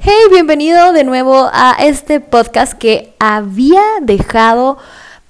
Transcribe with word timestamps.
Hey, 0.00 0.28
bienvenido 0.30 0.92
de 0.92 1.04
nuevo 1.04 1.48
a 1.52 1.76
este 1.78 2.20
podcast 2.20 2.72
que 2.74 3.14
había 3.18 3.82
dejado 4.02 4.78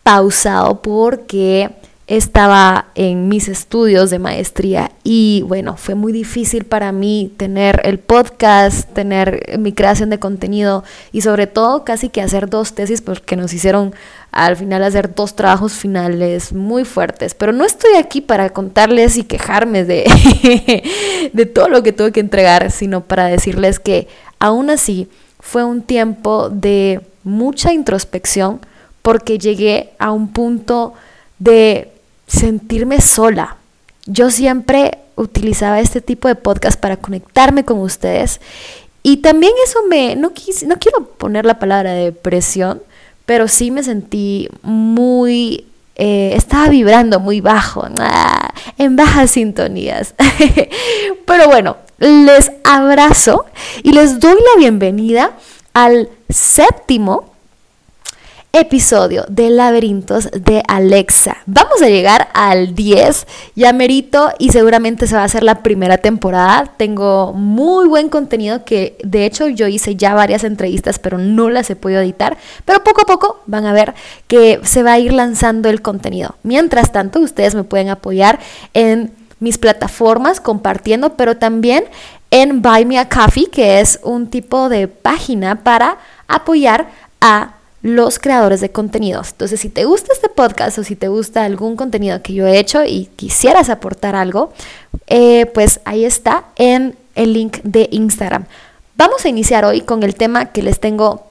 pausado 0.02 0.82
porque 0.82 1.70
estaba 2.06 2.86
en 2.94 3.28
mis 3.28 3.48
estudios 3.48 4.10
de 4.10 4.18
maestría 4.18 4.90
y 5.04 5.42
bueno, 5.46 5.76
fue 5.78 5.94
muy 5.94 6.12
difícil 6.12 6.64
para 6.64 6.92
mí 6.92 7.32
tener 7.38 7.80
el 7.84 7.98
podcast, 7.98 8.92
tener 8.92 9.58
mi 9.58 9.72
creación 9.72 10.10
de 10.10 10.18
contenido 10.18 10.84
y 11.12 11.22
sobre 11.22 11.46
todo 11.46 11.82
casi 11.84 12.10
que 12.10 12.20
hacer 12.20 12.50
dos 12.50 12.74
tesis 12.74 13.00
porque 13.00 13.36
nos 13.36 13.54
hicieron 13.54 13.94
al 14.32 14.56
final 14.56 14.82
hacer 14.82 15.14
dos 15.14 15.34
trabajos 15.34 15.72
finales 15.72 16.52
muy 16.52 16.84
fuertes. 16.84 17.34
Pero 17.34 17.52
no 17.52 17.64
estoy 17.64 17.94
aquí 17.94 18.20
para 18.20 18.50
contarles 18.50 19.16
y 19.16 19.24
quejarme 19.24 19.84
de, 19.84 20.04
de 21.32 21.46
todo 21.46 21.68
lo 21.68 21.82
que 21.82 21.92
tuve 21.92 22.12
que 22.12 22.20
entregar, 22.20 22.70
sino 22.70 23.02
para 23.02 23.26
decirles 23.26 23.78
que 23.78 24.08
aún 24.38 24.68
así 24.68 25.08
fue 25.40 25.64
un 25.64 25.80
tiempo 25.80 26.50
de 26.50 27.00
mucha 27.22 27.72
introspección 27.72 28.60
porque 29.00 29.38
llegué 29.38 29.90
a 29.98 30.12
un 30.12 30.28
punto 30.28 30.92
de 31.38 31.93
sentirme 32.34 33.00
sola. 33.00 33.56
Yo 34.06 34.30
siempre 34.30 34.98
utilizaba 35.16 35.80
este 35.80 36.00
tipo 36.00 36.28
de 36.28 36.34
podcast 36.34 36.78
para 36.78 36.96
conectarme 36.96 37.64
con 37.64 37.78
ustedes 37.78 38.40
y 39.06 39.18
también 39.18 39.52
eso 39.62 39.80
me, 39.88 40.16
no, 40.16 40.32
quis, 40.32 40.66
no 40.66 40.76
quiero 40.78 41.04
poner 41.04 41.44
la 41.44 41.58
palabra 41.58 41.92
depresión, 41.92 42.82
pero 43.26 43.48
sí 43.48 43.70
me 43.70 43.82
sentí 43.82 44.48
muy, 44.62 45.66
eh, 45.96 46.32
estaba 46.34 46.70
vibrando 46.70 47.20
muy 47.20 47.42
bajo, 47.42 47.86
ah, 47.98 48.54
en 48.78 48.96
bajas 48.96 49.32
sintonías. 49.32 50.14
pero 51.26 51.48
bueno, 51.48 51.76
les 51.98 52.50
abrazo 52.64 53.44
y 53.82 53.92
les 53.92 54.20
doy 54.20 54.32
la 54.34 54.58
bienvenida 54.58 55.32
al 55.74 56.08
séptimo 56.30 57.33
episodio 58.54 59.24
de 59.28 59.50
Laberintos 59.50 60.30
de 60.30 60.62
Alexa. 60.68 61.38
Vamos 61.44 61.82
a 61.82 61.88
llegar 61.88 62.28
al 62.34 62.76
10, 62.76 63.26
ya 63.56 63.72
merito 63.72 64.30
y 64.38 64.50
seguramente 64.50 65.08
se 65.08 65.16
va 65.16 65.22
a 65.22 65.24
hacer 65.24 65.42
la 65.42 65.64
primera 65.64 65.98
temporada. 65.98 66.72
Tengo 66.76 67.32
muy 67.32 67.88
buen 67.88 68.08
contenido 68.08 68.64
que 68.64 68.96
de 69.02 69.26
hecho 69.26 69.48
yo 69.48 69.66
hice 69.66 69.96
ya 69.96 70.14
varias 70.14 70.44
entrevistas 70.44 71.00
pero 71.00 71.18
no 71.18 71.50
las 71.50 71.68
he 71.70 71.74
podido 71.74 72.00
editar, 72.00 72.38
pero 72.64 72.84
poco 72.84 73.02
a 73.02 73.06
poco 73.06 73.40
van 73.46 73.66
a 73.66 73.72
ver 73.72 73.92
que 74.28 74.60
se 74.62 74.84
va 74.84 74.92
a 74.92 74.98
ir 75.00 75.12
lanzando 75.12 75.68
el 75.68 75.82
contenido. 75.82 76.36
Mientras 76.44 76.92
tanto, 76.92 77.18
ustedes 77.18 77.56
me 77.56 77.64
pueden 77.64 77.88
apoyar 77.88 78.38
en 78.72 79.12
mis 79.40 79.58
plataformas 79.58 80.40
compartiendo, 80.40 81.14
pero 81.16 81.36
también 81.36 81.86
en 82.30 82.62
Buy 82.62 82.84
Me 82.84 83.00
a 83.00 83.08
Coffee, 83.08 83.50
que 83.50 83.80
es 83.80 83.98
un 84.04 84.28
tipo 84.28 84.68
de 84.68 84.86
página 84.86 85.64
para 85.64 85.98
apoyar 86.28 86.86
a 87.20 87.54
los 87.84 88.18
creadores 88.18 88.62
de 88.62 88.72
contenidos. 88.72 89.32
Entonces, 89.32 89.60
si 89.60 89.68
te 89.68 89.84
gusta 89.84 90.14
este 90.14 90.30
podcast 90.30 90.78
o 90.78 90.84
si 90.84 90.96
te 90.96 91.08
gusta 91.08 91.44
algún 91.44 91.76
contenido 91.76 92.22
que 92.22 92.32
yo 92.32 92.46
he 92.46 92.58
hecho 92.58 92.82
y 92.82 93.10
quisieras 93.14 93.68
aportar 93.68 94.16
algo, 94.16 94.54
eh, 95.06 95.44
pues 95.52 95.80
ahí 95.84 96.06
está 96.06 96.44
en 96.56 96.96
el 97.14 97.34
link 97.34 97.58
de 97.62 97.90
Instagram. 97.92 98.46
Vamos 98.96 99.26
a 99.26 99.28
iniciar 99.28 99.66
hoy 99.66 99.82
con 99.82 100.02
el 100.02 100.14
tema 100.14 100.46
que 100.46 100.62
les 100.62 100.80
tengo 100.80 101.26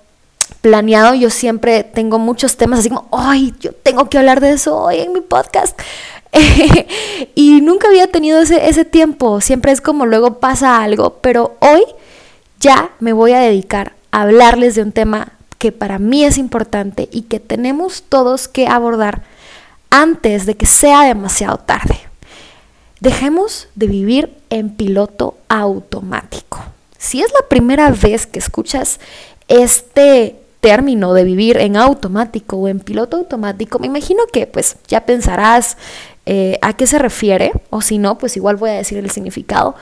planeado. 0.62 1.16
Yo 1.16 1.32
siempre 1.32 1.84
tengo 1.84 2.20
muchos 2.20 2.56
temas 2.56 2.82
así 2.82 2.90
como, 2.90 3.08
ay, 3.12 3.56
yo 3.60 3.72
tengo 3.74 4.08
que 4.08 4.20
hablar 4.20 4.40
de 4.40 4.52
eso 4.52 4.78
hoy 4.78 5.00
en 5.00 5.12
mi 5.12 5.22
podcast. 5.22 5.76
y 7.34 7.62
nunca 7.62 7.88
había 7.88 8.06
tenido 8.06 8.40
ese, 8.40 8.70
ese 8.70 8.86
tiempo. 8.86 9.42
Siempre 9.42 9.72
es 9.72 9.82
como 9.82 10.06
luego 10.06 10.40
pasa 10.40 10.84
algo, 10.84 11.18
pero 11.20 11.56
hoy 11.62 11.82
ya 12.60 12.92
me 13.00 13.12
voy 13.12 13.32
a 13.32 13.40
dedicar 13.40 13.94
a 14.12 14.22
hablarles 14.22 14.76
de 14.76 14.84
un 14.84 14.92
tema 14.92 15.33
que 15.64 15.72
para 15.72 15.98
mí 15.98 16.26
es 16.26 16.38
importante 16.38 17.08
y 17.10 17.22
que 17.22 17.40
tenemos 17.40 18.04
todos 18.04 18.50
que 18.50 18.68
abordar 18.68 19.24
antes 19.92 20.46
de 20.46 20.56
que 20.56 20.66
sea 20.66 21.04
demasiado 21.04 21.56
tarde. 21.56 21.98
Dejemos 23.00 23.70
de 23.74 23.88
vivir 23.88 24.34
en 24.50 24.72
piloto 24.72 25.38
automático. 25.48 26.62
Si 26.98 27.22
es 27.22 27.32
la 27.32 27.48
primera 27.48 27.92
vez 27.92 28.28
que 28.28 28.40
escuchas 28.40 29.00
este 29.48 30.36
término 30.60 31.14
de 31.14 31.24
vivir 31.24 31.56
en 31.56 31.78
automático 31.78 32.58
o 32.58 32.68
en 32.68 32.82
piloto 32.82 33.16
automático, 33.16 33.80
me 33.80 33.88
imagino 33.88 34.24
que 34.34 34.48
pues 34.48 34.76
ya 34.90 35.06
pensarás 35.06 35.78
eh, 36.26 36.60
a 36.62 36.76
qué 36.76 36.88
se 36.88 37.00
refiere, 37.00 37.54
o 37.70 37.82
si 37.82 38.00
no, 38.00 38.18
pues 38.18 38.36
igual 38.36 38.58
voy 38.58 38.72
a 38.72 38.74
decir 38.74 38.98
el 38.98 39.10
significado, 39.12 39.76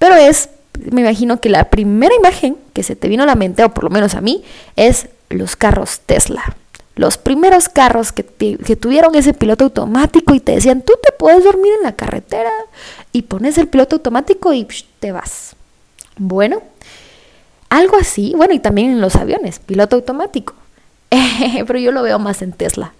pero 0.00 0.16
es, 0.16 0.48
me 0.90 1.02
imagino 1.02 1.40
que 1.40 1.50
la 1.50 1.70
primera 1.70 2.16
imagen 2.16 2.56
que 2.72 2.82
se 2.82 2.96
te 2.96 3.06
vino 3.06 3.22
a 3.22 3.26
la 3.26 3.36
mente, 3.36 3.62
o 3.62 3.72
por 3.72 3.84
lo 3.84 3.90
menos 3.90 4.16
a 4.16 4.20
mí, 4.20 4.42
es 4.74 5.06
los 5.30 5.56
carros 5.56 6.00
Tesla. 6.00 6.56
Los 6.96 7.16
primeros 7.16 7.68
carros 7.68 8.12
que, 8.12 8.24
que, 8.24 8.76
tuvieron 8.76 9.14
ese 9.14 9.32
piloto 9.32 9.64
automático 9.64 10.34
y 10.34 10.40
te 10.40 10.52
decían, 10.52 10.82
tú 10.82 10.92
te 11.02 11.12
puedes 11.12 11.44
dormir 11.44 11.72
en 11.78 11.84
la 11.84 11.96
carretera 11.96 12.50
y 13.12 13.22
pones 13.22 13.56
el 13.56 13.68
piloto 13.68 13.96
automático 13.96 14.52
y 14.52 14.66
te 14.98 15.12
vas. 15.12 15.56
Bueno, 16.18 16.60
algo 17.70 17.96
así, 17.96 18.34
bueno, 18.36 18.52
y 18.52 18.58
también 18.58 18.90
en 18.90 19.00
los 19.00 19.16
aviones, 19.16 19.60
piloto 19.60 19.96
automático. 19.96 20.54
Pero 21.66 21.78
yo 21.78 21.92
lo 21.92 22.02
veo 22.02 22.18
más 22.18 22.42
en 22.42 22.52
Tesla. 22.52 22.92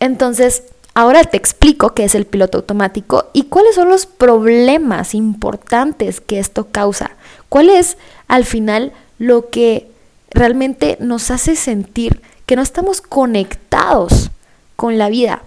Entonces, 0.00 0.64
ahora 0.94 1.24
te 1.24 1.36
explico 1.36 1.94
qué 1.94 2.04
es 2.04 2.14
el 2.14 2.26
piloto 2.26 2.58
automático 2.58 3.30
y 3.32 3.44
cuáles 3.44 3.76
son 3.76 3.88
los 3.88 4.06
problemas 4.06 5.14
importantes 5.14 6.20
que 6.20 6.38
esto 6.38 6.68
causa. 6.70 7.12
¿Cuál 7.48 7.70
es 7.70 7.96
al 8.28 8.44
final 8.44 8.92
lo 9.18 9.50
que 9.50 9.89
realmente 10.30 10.96
nos 11.00 11.30
hace 11.30 11.56
sentir 11.56 12.22
que 12.46 12.56
no 12.56 12.62
estamos 12.62 13.00
conectados 13.00 14.30
con 14.76 14.98
la 14.98 15.08
vida. 15.08 15.42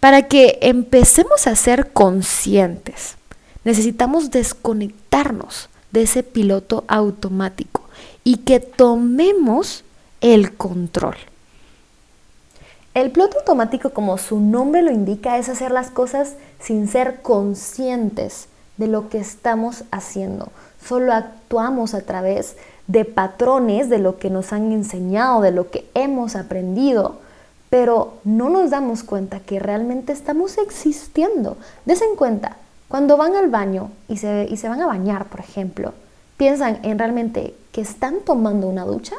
Para 0.00 0.28
que 0.28 0.58
empecemos 0.62 1.46
a 1.46 1.56
ser 1.56 1.92
conscientes, 1.92 3.16
necesitamos 3.64 4.30
desconectarnos 4.30 5.68
de 5.92 6.02
ese 6.02 6.22
piloto 6.22 6.84
automático 6.88 7.82
y 8.24 8.38
que 8.38 8.60
tomemos 8.60 9.84
el 10.20 10.56
control. 10.56 11.16
El 12.94 13.12
piloto 13.12 13.38
automático, 13.38 13.90
como 13.90 14.18
su 14.18 14.40
nombre 14.40 14.82
lo 14.82 14.90
indica, 14.90 15.38
es 15.38 15.48
hacer 15.48 15.70
las 15.70 15.90
cosas 15.90 16.34
sin 16.58 16.88
ser 16.88 17.22
conscientes 17.22 18.48
de 18.78 18.88
lo 18.88 19.08
que 19.08 19.18
estamos 19.18 19.84
haciendo. 19.90 20.48
Solo 20.84 21.12
actuamos 21.12 21.94
a 21.94 22.00
través 22.00 22.56
de 22.90 23.04
patrones, 23.04 23.88
de 23.88 23.98
lo 23.98 24.18
que 24.18 24.30
nos 24.30 24.52
han 24.52 24.72
enseñado, 24.72 25.42
de 25.42 25.52
lo 25.52 25.70
que 25.70 25.88
hemos 25.94 26.34
aprendido, 26.34 27.18
pero 27.68 28.14
no 28.24 28.48
nos 28.48 28.70
damos 28.70 29.04
cuenta 29.04 29.38
que 29.38 29.60
realmente 29.60 30.12
estamos 30.12 30.58
existiendo. 30.58 31.56
Desen 31.84 32.16
cuenta, 32.16 32.56
cuando 32.88 33.16
van 33.16 33.36
al 33.36 33.48
baño 33.48 33.92
y 34.08 34.16
se, 34.16 34.48
y 34.50 34.56
se 34.56 34.68
van 34.68 34.80
a 34.80 34.86
bañar, 34.86 35.26
por 35.26 35.38
ejemplo, 35.38 35.94
piensan 36.36 36.80
en 36.82 36.98
realmente 36.98 37.54
que 37.70 37.80
están 37.80 38.20
tomando 38.24 38.66
una 38.66 38.84
ducha 38.84 39.14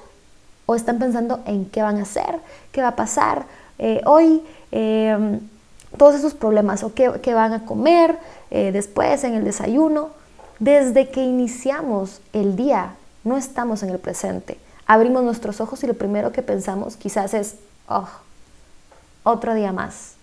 o 0.66 0.76
están 0.76 1.00
pensando 1.00 1.40
en 1.46 1.64
qué 1.64 1.82
van 1.82 1.98
a 1.98 2.02
hacer, 2.02 2.40
qué 2.74 2.82
va 2.82 2.90
a 2.90 2.96
pasar 2.98 3.46
eh, 3.80 4.02
hoy, 4.06 4.42
eh, 4.74 5.40
todos 5.96 6.16
esos 6.16 6.34
problemas 6.34 6.84
o 6.84 6.94
qué, 6.94 7.10
qué 7.24 7.34
van 7.34 7.54
a 7.54 7.66
comer 7.66 8.20
eh, 8.50 8.72
después 8.74 9.24
en 9.24 9.36
el 9.36 9.46
desayuno. 9.46 10.10
Desde 10.60 11.10
que 11.10 11.24
iniciamos 11.24 12.20
el 12.34 12.58
día 12.58 12.96
no 13.24 13.38
estamos 13.38 13.84
en 13.84 13.90
el 13.90 14.00
presente. 14.00 14.58
Abrimos 14.88 15.24
nuestros 15.24 15.62
ojos 15.62 15.84
y 15.84 15.88
lo 15.88 15.94
primero 15.94 16.32
que 16.32 16.42
pensamos 16.42 16.98
quizás 16.98 17.34
es, 17.34 17.56
oh, 17.88 18.10
otro 19.24 19.54
día 19.54 19.72
más. 19.72 20.14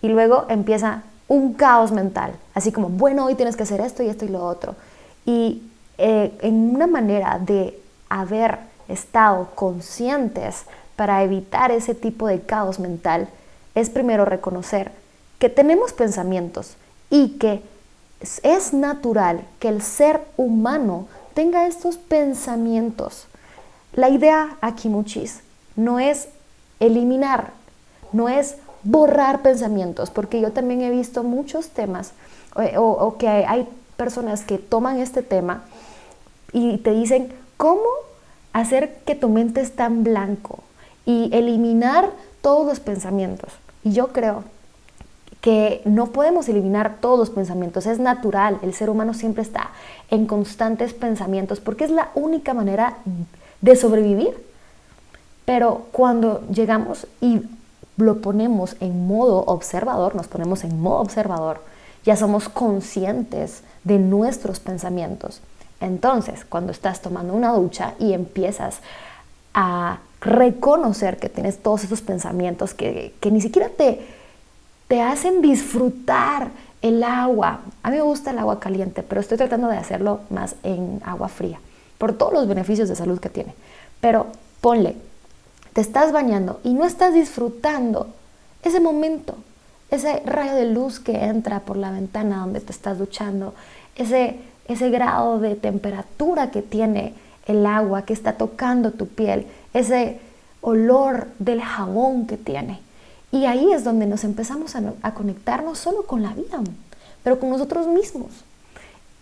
Y 0.00 0.08
luego 0.08 0.46
empieza 0.48 1.02
un 1.28 1.54
caos 1.54 1.92
mental, 1.92 2.34
así 2.54 2.72
como, 2.72 2.88
bueno, 2.88 3.24
hoy 3.24 3.34
tienes 3.34 3.56
que 3.56 3.62
hacer 3.62 3.80
esto 3.80 4.02
y 4.02 4.08
esto 4.08 4.24
y 4.24 4.28
lo 4.28 4.44
otro. 4.44 4.76
Y 5.24 5.62
eh, 5.98 6.36
en 6.42 6.74
una 6.74 6.86
manera 6.86 7.38
de 7.38 7.78
haber 8.08 8.58
estado 8.88 9.48
conscientes 9.54 10.64
para 10.96 11.22
evitar 11.22 11.70
ese 11.70 11.94
tipo 11.94 12.26
de 12.26 12.42
caos 12.42 12.78
mental, 12.78 13.28
es 13.74 13.90
primero 13.90 14.24
reconocer 14.24 14.92
que 15.38 15.48
tenemos 15.48 15.92
pensamientos 15.92 16.76
y 17.10 17.30
que 17.38 17.62
es 18.42 18.72
natural 18.72 19.44
que 19.58 19.68
el 19.68 19.82
ser 19.82 20.20
humano 20.36 21.08
tenga 21.34 21.66
estos 21.66 21.96
pensamientos. 21.96 23.26
La 23.92 24.08
idea 24.08 24.56
aquí, 24.60 24.88
muchis, 24.88 25.40
no 25.76 25.98
es 26.00 26.28
eliminar, 26.80 27.52
no 28.12 28.28
es 28.28 28.56
borrar 28.82 29.42
pensamientos, 29.42 30.10
porque 30.10 30.40
yo 30.40 30.52
también 30.52 30.82
he 30.82 30.90
visto 30.90 31.22
muchos 31.22 31.68
temas 31.68 32.12
o, 32.54 32.82
o 32.82 33.18
que 33.18 33.28
hay 33.28 33.68
personas 33.96 34.42
que 34.42 34.58
toman 34.58 34.98
este 34.98 35.22
tema 35.22 35.64
y 36.52 36.78
te 36.78 36.92
dicen, 36.92 37.32
¿cómo 37.56 37.84
hacer 38.52 38.96
que 39.04 39.14
tu 39.14 39.28
mente 39.28 39.60
esté 39.60 39.84
en 39.84 40.04
blanco 40.04 40.60
y 41.04 41.30
eliminar 41.32 42.10
todos 42.42 42.66
los 42.66 42.80
pensamientos? 42.80 43.52
Y 43.82 43.92
yo 43.92 44.08
creo 44.08 44.44
que 45.44 45.82
no 45.84 46.06
podemos 46.06 46.48
eliminar 46.48 46.96
todos 47.02 47.18
los 47.18 47.28
pensamientos, 47.28 47.84
es 47.84 47.98
natural, 47.98 48.58
el 48.62 48.72
ser 48.72 48.88
humano 48.88 49.12
siempre 49.12 49.42
está 49.42 49.72
en 50.10 50.24
constantes 50.24 50.94
pensamientos 50.94 51.60
porque 51.60 51.84
es 51.84 51.90
la 51.90 52.08
única 52.14 52.54
manera 52.54 52.96
de 53.60 53.76
sobrevivir. 53.76 54.42
Pero 55.44 55.84
cuando 55.92 56.40
llegamos 56.48 57.06
y 57.20 57.42
lo 57.98 58.22
ponemos 58.22 58.76
en 58.80 59.06
modo 59.06 59.44
observador, 59.44 60.14
nos 60.14 60.28
ponemos 60.28 60.64
en 60.64 60.80
modo 60.80 61.00
observador, 61.00 61.60
ya 62.06 62.16
somos 62.16 62.48
conscientes 62.48 63.64
de 63.82 63.98
nuestros 63.98 64.60
pensamientos. 64.60 65.42
Entonces, 65.78 66.46
cuando 66.46 66.72
estás 66.72 67.02
tomando 67.02 67.34
una 67.34 67.52
ducha 67.52 67.92
y 67.98 68.14
empiezas 68.14 68.78
a 69.52 69.98
reconocer 70.22 71.18
que 71.18 71.28
tienes 71.28 71.58
todos 71.58 71.84
esos 71.84 72.00
pensamientos 72.00 72.72
que, 72.72 73.12
que 73.20 73.30
ni 73.30 73.42
siquiera 73.42 73.68
te 73.68 74.23
te 74.88 75.00
hacen 75.00 75.42
disfrutar 75.42 76.50
el 76.82 77.02
agua. 77.02 77.60
A 77.82 77.90
mí 77.90 77.96
me 77.96 78.02
gusta 78.02 78.30
el 78.30 78.38
agua 78.38 78.60
caliente, 78.60 79.02
pero 79.02 79.20
estoy 79.20 79.38
tratando 79.38 79.68
de 79.68 79.76
hacerlo 79.76 80.20
más 80.30 80.56
en 80.62 81.00
agua 81.04 81.28
fría, 81.28 81.58
por 81.98 82.12
todos 82.12 82.32
los 82.32 82.46
beneficios 82.46 82.88
de 82.88 82.96
salud 82.96 83.18
que 83.18 83.30
tiene. 83.30 83.54
Pero 84.00 84.26
ponle, 84.60 84.96
te 85.72 85.80
estás 85.80 86.12
bañando 86.12 86.60
y 86.62 86.74
no 86.74 86.84
estás 86.84 87.14
disfrutando 87.14 88.08
ese 88.62 88.80
momento, 88.80 89.36
ese 89.90 90.22
rayo 90.26 90.54
de 90.54 90.66
luz 90.66 91.00
que 91.00 91.24
entra 91.24 91.60
por 91.60 91.76
la 91.76 91.90
ventana 91.90 92.38
donde 92.38 92.60
te 92.60 92.72
estás 92.72 92.98
duchando, 92.98 93.54
ese, 93.96 94.38
ese 94.68 94.90
grado 94.90 95.38
de 95.38 95.54
temperatura 95.54 96.50
que 96.50 96.62
tiene 96.62 97.14
el 97.46 97.64
agua 97.66 98.02
que 98.02 98.12
está 98.12 98.34
tocando 98.34 98.90
tu 98.90 99.06
piel, 99.06 99.46
ese 99.72 100.20
olor 100.60 101.28
del 101.38 101.60
jabón 101.60 102.26
que 102.26 102.36
tiene. 102.36 102.80
Y 103.34 103.46
ahí 103.46 103.72
es 103.72 103.82
donde 103.82 104.06
nos 104.06 104.22
empezamos 104.22 104.76
a, 104.76 105.10
conectar 105.12 105.64
no 105.64 105.74
solo 105.74 106.06
con 106.06 106.22
la 106.22 106.32
vida, 106.34 106.60
pero 107.24 107.40
con 107.40 107.50
nosotros 107.50 107.88
mismos. 107.88 108.30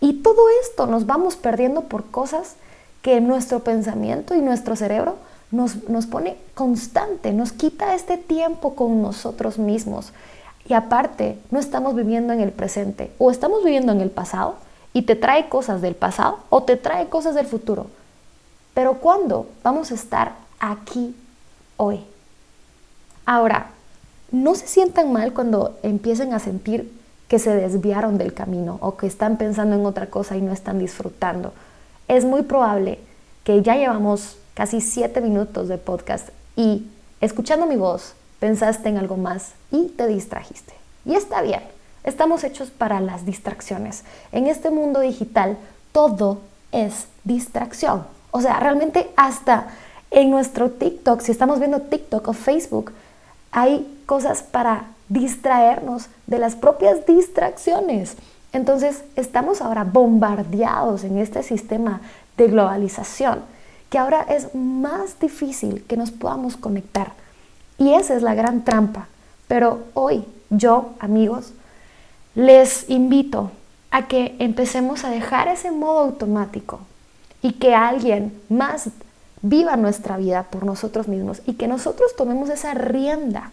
Y 0.01 0.21
todo 0.21 0.49
esto 0.61 0.85
nos 0.85 1.07
vamos 1.07 1.35
perdiendo 1.35 1.85
por 1.85 2.05
cosas 2.11 2.53
que 3.01 3.19
nuestro 3.21 3.61
pensamiento 3.61 4.35
y 4.35 4.41
nuestro 4.41 4.75
cerebro 4.75 5.15
nos, 5.49 5.89
nos, 5.89 6.05
pone 6.05 6.37
constante, 6.53 7.33
nos 7.33 7.53
quita 7.53 7.95
este 7.95 8.17
tiempo 8.19 8.75
con 8.75 9.01
nosotros 9.01 9.57
mismos. 9.57 10.13
Y 10.69 10.73
aparte, 10.73 11.39
no 11.49 11.57
estamos 11.57 11.95
viviendo 11.95 12.33
en 12.33 12.41
el 12.41 12.51
presente, 12.51 13.11
o 13.17 13.31
estamos 13.31 13.63
viviendo 13.63 13.93
en 13.93 14.01
el 14.01 14.11
pasado 14.11 14.57
y 14.93 15.01
te 15.01 15.15
trae 15.15 15.49
cosas 15.49 15.81
del 15.81 15.95
pasado 15.95 16.37
o 16.51 16.61
te 16.61 16.77
trae 16.77 17.09
cosas 17.09 17.33
del 17.33 17.47
futuro. 17.47 17.87
Pero 18.75 18.99
¿cuándo 18.99 19.47
vamos 19.63 19.89
a 19.89 19.95
estar 19.95 20.33
aquí 20.59 21.15
hoy? 21.77 22.05
Ahora, 23.25 23.72
no 24.33 24.55
se 24.55 24.67
sientan 24.67 25.13
mal 25.13 25.31
cuando 25.31 25.77
empiecen 25.83 26.33
a 26.33 26.39
sentir 26.39 26.91
que 27.27 27.37
se 27.37 27.55
desviaron 27.55 28.17
del 28.17 28.33
camino 28.33 28.79
o 28.81 28.97
que 28.97 29.05
están 29.05 29.37
pensando 29.37 29.75
en 29.75 29.85
otra 29.85 30.07
cosa 30.07 30.35
y 30.35 30.41
no 30.41 30.51
están 30.51 30.79
disfrutando. 30.79 31.53
Es 32.07 32.25
muy 32.25 32.41
probable 32.41 32.99
que 33.43 33.61
ya 33.61 33.75
llevamos 33.75 34.37
casi 34.55 34.81
siete 34.81 35.21
minutos 35.21 35.67
de 35.67 35.77
podcast 35.77 36.29
y 36.55 36.87
escuchando 37.21 37.67
mi 37.67 37.75
voz 37.75 38.15
pensaste 38.39 38.89
en 38.89 38.97
algo 38.97 39.17
más 39.17 39.51
y 39.69 39.89
te 39.89 40.07
distrajiste. 40.07 40.73
Y 41.05 41.13
está 41.13 41.43
bien, 41.43 41.61
estamos 42.03 42.43
hechos 42.43 42.71
para 42.71 42.99
las 43.01 43.25
distracciones. 43.25 44.03
En 44.31 44.47
este 44.47 44.71
mundo 44.71 44.99
digital 44.99 45.57
todo 45.91 46.39
es 46.71 47.05
distracción. 47.23 48.07
O 48.31 48.41
sea, 48.41 48.59
realmente 48.59 49.11
hasta 49.15 49.67
en 50.09 50.31
nuestro 50.31 50.71
TikTok, 50.71 51.21
si 51.21 51.31
estamos 51.31 51.59
viendo 51.59 51.81
TikTok 51.81 52.27
o 52.27 52.33
Facebook, 52.33 52.93
hay 53.53 53.87
cosas 54.05 54.43
para 54.43 54.87
distraernos 55.07 56.07
de 56.27 56.39
las 56.39 56.55
propias 56.55 57.05
distracciones. 57.05 58.17
Entonces 58.51 59.03
estamos 59.15 59.61
ahora 59.61 59.85
bombardeados 59.85 61.03
en 61.05 61.17
este 61.17 61.43
sistema 61.43 62.01
de 62.35 62.47
globalización 62.47 63.39
que 63.93 63.99
ahora 63.99 64.25
es 64.27 64.55
más 64.55 65.19
difícil 65.19 65.83
que 65.87 65.97
nos 65.97 66.09
podamos 66.09 66.57
conectar. 66.57 67.11
Y 67.77 67.93
esa 67.93 68.15
es 68.15 68.23
la 68.23 68.33
gran 68.33 68.63
trampa. 68.63 69.07
Pero 69.47 69.81
hoy 69.93 70.25
yo, 70.49 70.95
amigos, 70.99 71.53
les 72.33 72.89
invito 72.89 73.51
a 73.91 74.07
que 74.07 74.35
empecemos 74.39 75.03
a 75.03 75.11
dejar 75.11 75.47
ese 75.47 75.69
modo 75.69 75.99
automático 75.99 76.79
y 77.43 77.53
que 77.53 77.75
alguien 77.75 78.35
más 78.49 78.89
viva 79.43 79.75
nuestra 79.75 80.17
vida 80.17 80.43
por 80.43 80.65
nosotros 80.65 81.07
mismos 81.07 81.41
y 81.45 81.53
que 81.53 81.67
nosotros 81.67 82.15
tomemos 82.15 82.49
esa 82.49 82.73
rienda 82.73 83.51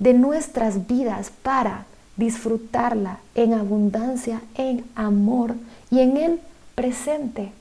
de 0.00 0.12
nuestras 0.12 0.86
vidas 0.86 1.30
para 1.42 1.86
disfrutarla 2.16 3.18
en 3.34 3.54
abundancia, 3.54 4.42
en 4.56 4.84
amor 4.96 5.54
y 5.90 6.00
en 6.00 6.16
el 6.16 6.40
presente. 6.74 7.52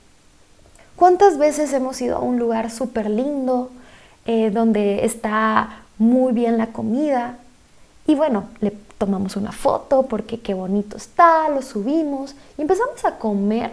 ¿Cuántas 0.96 1.38
veces 1.38 1.72
hemos 1.74 2.02
ido 2.02 2.18
a 2.18 2.22
un 2.22 2.40
lugar 2.40 2.72
súper 2.72 3.10
lindo, 3.10 3.72
eh, 4.26 4.50
donde 4.50 5.06
está 5.06 5.84
muy 6.00 6.34
bien 6.34 6.58
la 6.58 6.68
comida? 6.68 7.38
Y 8.08 8.16
bueno, 8.16 8.46
le 8.60 8.72
tomamos 8.98 9.36
una 9.36 9.52
foto 9.52 10.04
porque 10.04 10.40
qué 10.40 10.56
bonito 10.56 10.98
está, 10.98 11.48
lo 11.50 11.62
subimos 11.62 12.36
y 12.58 12.64
empezamos 12.64 13.06
a 13.06 13.18
comer, 13.20 13.72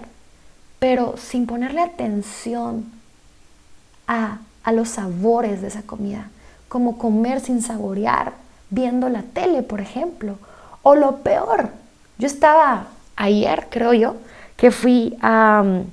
pero 0.78 1.14
sin 1.16 1.46
ponerle 1.46 1.80
atención 1.80 2.99
a, 4.10 4.72
los 4.72 4.88
sabores 4.88 5.62
de 5.62 5.68
esa 5.68 5.82
comida, 5.82 6.30
como 6.68 6.98
comer 6.98 7.40
sin 7.40 7.62
saborear, 7.62 8.34
viendo 8.68 9.08
la 9.08 9.22
tele, 9.22 9.62
por 9.62 9.80
ejemplo. 9.80 10.38
O 10.82 10.94
lo 10.94 11.18
peor, 11.18 11.70
yo 12.18 12.26
estaba 12.26 12.86
ayer, 13.16 13.66
creo 13.70 13.92
yo, 13.94 14.16
que 14.56 14.70
fui 14.70 15.16
a 15.22 15.62
um, 15.64 15.84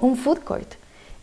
un 0.00 0.16
food 0.16 0.38
court 0.40 0.74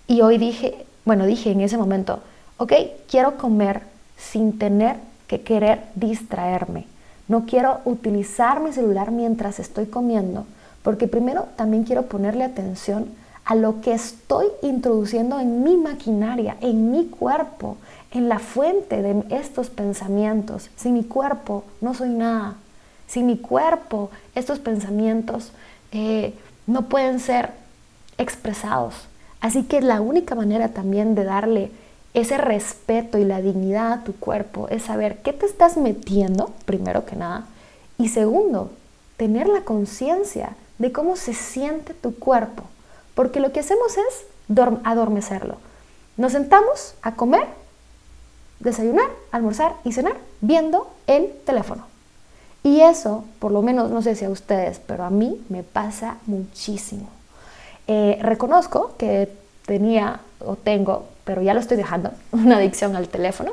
y 0.08 0.22
hoy 0.22 0.38
dije, 0.38 0.86
bueno, 1.04 1.26
dije 1.26 1.52
en 1.52 1.62
ese 1.62 1.78
momento, 1.78 2.22
ok, 2.58 2.74
quiero 3.10 3.38
comer 3.38 3.82
sin 4.18 4.58
tener 4.58 4.98
que 5.28 5.42
querer 5.42 5.84
distraerme. 5.96 6.88
No 7.28 7.46
quiero 7.46 7.82
utilizar 7.86 8.60
mi 8.62 8.72
celular 8.72 9.12
mientras 9.12 9.60
estoy 9.60 9.86
comiendo, 9.88 10.46
porque 10.84 11.08
primero 11.08 11.48
también 11.56 11.84
quiero 11.84 12.04
ponerle 12.04 12.44
atención 12.44 13.08
a 13.46 13.54
lo 13.54 13.80
que 13.80 13.94
estoy 13.94 14.48
introduciendo 14.64 15.40
en 15.40 15.64
mi 15.64 15.78
maquinaria, 15.78 16.58
en 16.62 16.92
mi 16.92 17.06
cuerpo, 17.06 17.78
en 18.12 18.28
la 18.28 18.40
fuente 18.40 19.04
de 19.04 19.24
estos 19.30 19.70
pensamientos. 19.70 20.72
Sin 20.76 20.96
mi 20.96 21.04
cuerpo 21.04 21.64
no 21.80 21.94
soy 21.94 22.10
nada. 22.10 22.56
Sin 23.08 23.28
mi 23.28 23.38
cuerpo 23.38 24.10
estos 24.34 24.58
pensamientos 24.58 25.52
eh, 25.92 26.34
no 26.66 26.90
pueden 26.90 27.20
ser 27.20 27.52
expresados. 28.18 28.96
Así 29.42 29.64
que 29.64 29.80
la 29.82 30.02
única 30.02 30.34
manera 30.34 30.70
también 30.70 31.14
de 31.14 31.24
darle 31.24 31.72
ese 32.16 32.38
respeto 32.38 33.20
y 33.20 33.26
la 33.26 33.42
dignidad 33.42 33.94
a 33.94 34.04
tu 34.04 34.16
cuerpo 34.16 34.68
es 34.70 34.84
saber 34.84 35.20
qué 35.20 35.34
te 35.34 35.46
estás 35.46 35.78
metiendo, 35.78 36.52
primero 36.66 37.06
que 37.06 37.16
nada, 37.16 37.46
y 38.00 38.08
segundo, 38.08 38.72
tener 39.18 39.48
la 39.48 39.62
conciencia 39.62 40.56
de 40.80 40.92
cómo 40.92 41.16
se 41.16 41.34
siente 41.34 41.94
tu 41.94 42.16
cuerpo 42.16 42.64
porque 43.16 43.40
lo 43.40 43.52
que 43.52 43.62
hacemos 43.62 43.98
es 43.98 44.26
adormecerlo. 44.84 45.58
Nos 46.18 46.34
sentamos 46.34 46.94
a 47.02 47.16
comer, 47.16 47.48
desayunar, 48.60 49.10
almorzar 49.32 49.76
y 49.84 49.92
cenar 49.92 50.18
viendo 50.42 50.88
el 51.08 51.32
teléfono. 51.46 51.86
Y 52.64 52.82
eso, 52.82 53.26
por 53.40 53.52
lo 53.52 53.62
menos, 53.62 53.92
no 53.92 54.02
sé 54.02 54.16
si 54.16 54.26
a 54.26 54.30
ustedes, 54.30 54.80
pero 54.80 55.04
a 55.04 55.10
mí 55.10 55.44
me 55.50 55.64
pasa 55.64 56.18
muchísimo. 56.26 57.10
Eh, 57.88 58.18
reconozco 58.22 58.96
que 58.98 59.32
tenía 59.66 60.20
o 60.40 60.56
tengo, 60.56 61.06
pero 61.24 61.42
ya 61.42 61.54
lo 61.54 61.60
estoy 61.60 61.78
dejando, 61.78 62.12
una 62.32 62.58
adicción 62.58 62.96
al 62.96 63.08
teléfono, 63.08 63.52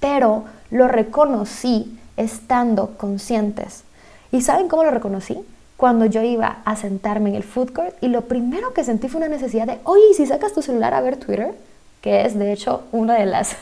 pero 0.00 0.44
lo 0.70 0.88
reconocí 0.88 1.98
estando 2.16 2.96
conscientes. 2.96 3.84
¿Y 4.30 4.42
saben 4.42 4.68
cómo 4.68 4.84
lo 4.84 4.90
reconocí? 4.90 5.42
Cuando 5.82 6.06
yo 6.06 6.22
iba 6.22 6.58
a 6.64 6.76
sentarme 6.76 7.30
en 7.30 7.34
el 7.34 7.42
food 7.42 7.72
court 7.72 7.96
y 8.00 8.06
lo 8.06 8.20
primero 8.20 8.72
que 8.72 8.84
sentí 8.84 9.08
fue 9.08 9.18
una 9.18 9.26
necesidad 9.26 9.66
de, 9.66 9.80
oye, 9.82 10.14
si 10.14 10.26
sacas 10.26 10.52
tu 10.52 10.62
celular 10.62 10.94
a 10.94 11.00
ver 11.00 11.16
Twitter, 11.16 11.56
que 12.00 12.24
es 12.24 12.38
de 12.38 12.52
hecho 12.52 12.84
una 12.92 13.14
de 13.14 13.26
las 13.26 13.56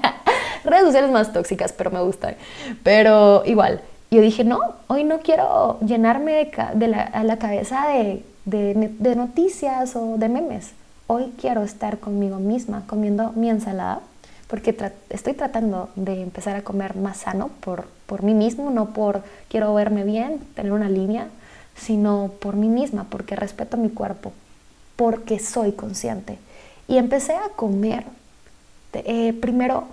redes 0.64 0.84
sociales 0.86 1.10
más 1.10 1.34
tóxicas, 1.34 1.74
pero 1.74 1.90
me 1.90 2.00
gustan. 2.00 2.34
Pero 2.82 3.42
igual, 3.44 3.82
yo 4.10 4.22
dije, 4.22 4.42
no, 4.42 4.58
hoy 4.86 5.04
no 5.04 5.18
quiero 5.18 5.78
llenarme 5.80 6.50
de, 6.72 6.88
la, 6.88 7.36
cabeza 7.36 7.88
de, 7.88 8.22
de 8.46 9.14
noticias 9.14 9.96
o 9.96 10.16
de 10.16 10.30
memes. 10.30 10.72
Hoy 11.08 11.34
quiero 11.38 11.62
estar 11.62 11.98
conmigo 11.98 12.38
misma 12.38 12.84
comiendo 12.86 13.32
mi 13.32 13.50
ensalada, 13.50 14.00
porque 14.48 14.74
estoy 15.10 15.34
tratando 15.34 15.90
de 15.94 16.22
empezar 16.22 16.56
a 16.56 16.62
comer 16.62 16.96
más 16.96 17.18
sano 17.18 17.50
por, 17.60 17.84
por 18.06 18.22
mí 18.22 18.32
mismo, 18.32 18.70
no 18.70 18.94
por 18.94 19.20
quiero 19.50 19.74
verme 19.74 20.04
bien, 20.04 20.40
tener 20.54 20.72
una 20.72 20.88
línea, 20.88 21.28
sino 21.76 22.32
por 22.40 22.56
mí 22.56 22.68
misma, 22.68 23.06
porque 23.10 23.36
respeto 23.36 23.76
mi 23.76 23.90
cuerpo, 23.90 24.32
porque 24.96 25.38
soy 25.38 25.72
consciente. 25.72 26.38
Y 26.88 26.98
empecé 26.98 27.34
a 27.34 27.50
comer, 27.50 28.04
eh, 28.92 29.32
primero 29.34 29.84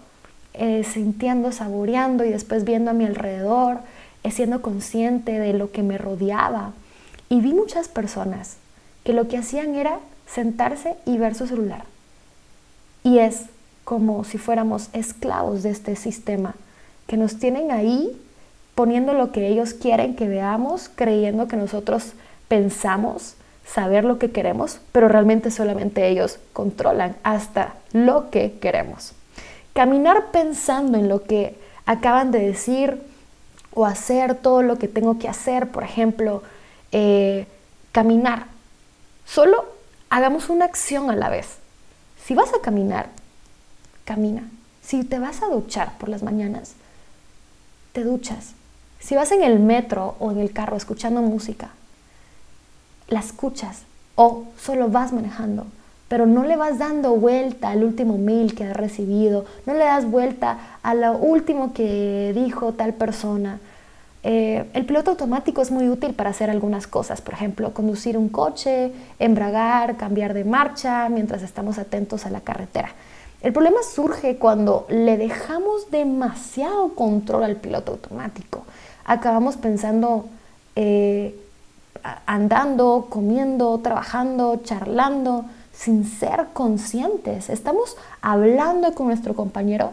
eh, 0.54 0.84
sintiendo, 0.84 1.52
saboreando 1.52 2.24
y 2.24 2.30
después 2.30 2.64
viendo 2.64 2.92
a 2.92 2.94
mi 2.94 3.06
alrededor, 3.06 3.80
eh, 4.24 4.32
siendo 4.32 4.62
consciente 4.62 5.40
de 5.40 5.54
lo 5.54 5.72
que 5.72 5.84
me 5.84 5.98
rodeaba. 5.98 6.74
Y 7.30 7.42
vi 7.42 7.54
muchas 7.54 7.88
personas 7.88 8.58
que 9.04 9.14
lo 9.14 9.28
que 9.28 9.38
hacían 9.38 9.76
era 9.76 10.00
sentarse 10.28 10.96
y 11.06 11.18
ver 11.18 11.36
su 11.36 11.48
celular. 11.48 11.86
Y 13.04 13.18
es 13.18 13.46
como 13.84 14.24
si 14.24 14.38
fuéramos 14.38 14.90
esclavos 14.94 15.64
de 15.64 15.72
este 15.72 15.96
sistema, 15.96 16.56
que 17.08 17.18
nos 17.18 17.38
tienen 17.38 17.72
ahí 17.72 18.18
poniendo 18.76 19.14
lo 19.14 19.32
que 19.32 19.48
ellos 19.48 19.74
quieren 19.74 20.16
que 20.16 20.28
veamos, 20.28 20.90
creyendo 20.94 21.48
que 21.48 21.58
nosotros 21.58 22.14
pensamos 22.48 23.36
saber 23.66 24.04
lo 24.04 24.20
que 24.20 24.32
queremos, 24.32 24.80
pero 24.92 25.08
realmente 25.08 25.52
solamente 25.52 26.08
ellos 26.08 26.40
controlan 26.54 27.16
hasta 27.24 27.76
lo 27.92 28.30
que 28.30 28.58
queremos. 28.60 29.14
Caminar 29.74 30.32
pensando 30.32 30.98
en 30.98 31.08
lo 31.10 31.24
que 31.24 31.58
acaban 31.86 32.32
de 32.32 32.40
decir 32.40 33.02
o 33.74 33.86
hacer 33.86 34.36
todo 34.36 34.62
lo 34.62 34.78
que 34.78 34.88
tengo 34.88 35.18
que 35.18 35.28
hacer, 35.28 35.70
por 35.70 35.84
ejemplo, 35.84 36.44
eh, 36.92 37.48
caminar. 37.92 38.46
Solo 39.26 39.66
hagamos 40.10 40.50
una 40.50 40.66
acción 40.66 41.10
a 41.10 41.16
la 41.16 41.30
vez. 41.30 41.58
Si 42.24 42.36
vas 42.36 42.54
a 42.54 42.62
caminar, 42.62 43.10
camina. 44.06 44.44
Si 44.84 45.04
te 45.04 45.18
vas 45.18 45.42
a 45.42 45.48
duchar 45.48 45.98
por 45.98 46.10
las 46.10 46.24
mañanas, 46.24 46.74
te 47.94 48.04
duchas. 48.04 48.54
Si 49.04 49.16
vas 49.16 49.34
en 49.34 49.44
el 49.44 49.60
metro 49.60 50.16
o 50.20 50.32
en 50.32 50.40
el 50.40 50.54
carro 50.54 50.78
escuchando 50.78 51.22
música, 51.22 51.72
la 53.10 53.20
escuchas 53.20 53.82
o 54.16 54.46
solo 54.58 54.88
vas 54.88 55.12
manejando, 55.12 55.66
pero 56.08 56.26
no 56.26 56.44
le 56.46 56.56
vas 56.56 56.80
dando 56.80 57.14
vuelta 57.18 57.72
al 57.72 57.84
último 57.84 58.18
mail 58.18 58.56
que 58.56 58.64
has 58.64 58.78
recibido, 58.78 59.44
no 59.66 59.74
le 59.74 59.84
das 59.84 60.10
vuelta 60.10 60.58
a 60.84 60.94
lo 60.94 61.18
último 61.18 61.74
que 61.74 62.32
dijo 62.34 62.72
tal 62.76 62.94
persona. 62.94 63.60
Eh, 64.24 64.70
el 64.74 64.86
piloto 64.86 65.12
automático 65.12 65.62
es 65.62 65.70
muy 65.70 65.90
útil 65.90 66.14
para 66.14 66.30
hacer 66.30 66.50
algunas 66.50 66.88
cosas, 66.88 67.20
por 67.20 67.34
ejemplo, 67.34 67.74
conducir 67.74 68.18
un 68.18 68.30
coche, 68.30 68.94
embragar, 69.20 69.98
cambiar 69.98 70.34
de 70.34 70.46
marcha 70.46 71.10
mientras 71.10 71.42
estamos 71.42 71.78
atentos 71.78 72.26
a 72.26 72.30
la 72.30 72.40
carretera. 72.40 72.94
El 73.42 73.52
problema 73.52 73.84
surge 73.84 74.38
cuando 74.38 74.86
le 74.88 75.18
dejamos 75.18 75.92
demasiado 75.92 76.96
control 76.96 77.44
al 77.44 77.58
piloto 77.58 77.92
automático 77.92 78.63
acabamos 79.06 79.58
pensando, 79.58 80.26
eh, 80.76 81.40
andando, 82.26 83.08
comiendo, 83.10 83.78
trabajando, 83.80 84.62
charlando, 84.64 85.46
sin 85.74 86.06
ser 86.06 86.48
conscientes. 86.54 87.50
Estamos 87.50 87.98
hablando 88.22 88.94
con 88.94 89.08
nuestro 89.08 89.36
compañero, 89.36 89.92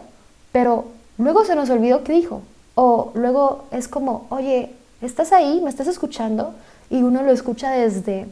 pero 0.51 0.85
luego 1.17 1.45
se 1.45 1.55
nos 1.55 1.69
olvidó 1.69 2.03
qué 2.03 2.13
dijo. 2.13 2.41
O 2.75 3.11
luego 3.15 3.65
es 3.71 3.87
como, 3.87 4.27
oye, 4.29 4.73
¿estás 5.01 5.33
ahí? 5.33 5.59
¿Me 5.61 5.69
estás 5.69 5.87
escuchando? 5.87 6.53
Y 6.89 7.03
uno 7.03 7.21
lo 7.23 7.31
escucha 7.31 7.71
desde, 7.71 8.27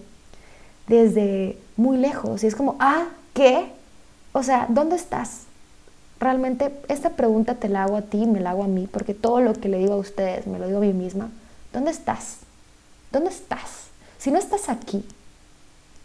desde 0.88 1.58
muy 1.76 1.98
lejos. 1.98 2.44
Y 2.44 2.48
es 2.48 2.56
como, 2.56 2.76
ah, 2.80 3.06
¿qué? 3.34 3.72
O 4.32 4.44
sea, 4.44 4.66
¿dónde 4.70 4.96
estás? 4.96 5.49
Realmente 6.20 6.74
esta 6.88 7.12
pregunta 7.12 7.56
te 7.56 7.70
la 7.70 7.84
hago 7.84 7.98
a 7.98 8.02
ti, 8.02 8.26
me 8.26 8.40
la 8.40 8.52
hago 8.52 8.64
a 8.64 8.68
mí, 8.68 8.88
porque 8.92 9.14
todo 9.14 9.42
lo 9.42 9.54
que 9.54 9.70
le 9.70 9.78
digo 9.78 9.94
a 9.94 9.98
ustedes 9.98 10.48
me 10.48 10.60
lo 10.60 10.68
digo 10.68 10.80
a 10.80 10.82
mí 10.82 10.94
misma. 10.94 11.30
¿Dónde 11.72 11.92
estás? 11.92 12.38
¿Dónde 13.12 13.30
estás? 13.30 13.88
Si 14.18 14.32
no 14.32 14.38
estás 14.38 14.70
aquí, 14.70 15.06